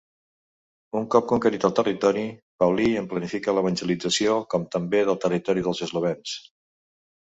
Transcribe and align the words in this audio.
Un 0.99 1.03
cop 1.15 1.25
conquerit 1.31 1.67
el 1.67 1.75
territori, 1.79 2.23
Paulí 2.63 2.87
en 3.01 3.09
planificà 3.11 3.55
l'evangelització, 3.57 4.39
com 4.55 4.69
també 4.77 5.03
del 5.11 5.21
territori 5.27 5.67
dels 5.69 5.85
eslovens. 5.89 6.35